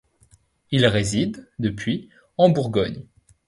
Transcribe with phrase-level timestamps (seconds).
[0.71, 3.05] Il réside, depuis, en Bourgogne.